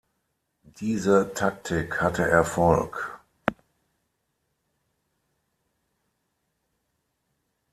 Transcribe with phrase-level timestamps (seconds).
[0.63, 3.19] Diese Taktik hatte Erfolg.